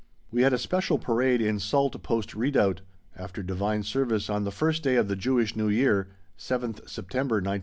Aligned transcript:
We 0.31 0.41
had 0.41 0.51
a 0.51 0.57
special 0.57 0.97
parade 0.97 1.43
in 1.43 1.59
"Salt" 1.59 2.01
post 2.01 2.33
redoubt, 2.33 2.81
after 3.15 3.43
Divine 3.43 3.83
Service 3.83 4.31
on 4.31 4.45
the 4.45 4.51
first 4.51 4.81
day 4.81 4.95
of 4.95 5.07
the 5.07 5.15
Jewish 5.15 5.55
New 5.55 5.69
Year 5.69 6.07
(7th 6.39 6.89
September, 6.89 7.35
1918). 7.35 7.59